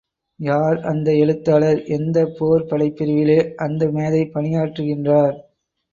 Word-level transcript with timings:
யார் 0.39 0.79
அந்த 0.81 1.09
எழுத்தாளர் 1.15 1.83
எந்தப் 1.89 2.33
போர்ப் 2.37 2.69
படைப் 2.69 2.97
பிரிவிலே 2.97 3.53
அந்த 3.57 3.91
மேதை 3.91 4.23
பணியாற்றுகின்றார்? 4.33 5.37